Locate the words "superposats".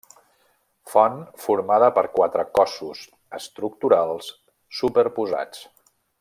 4.81-5.63